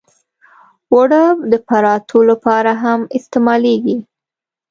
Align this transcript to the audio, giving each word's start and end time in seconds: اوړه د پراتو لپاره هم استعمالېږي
اوړه 0.91 1.23
د 1.51 1.53
پراتو 1.67 2.19
لپاره 2.31 2.71
هم 2.83 2.99
استعمالېږي 3.17 3.97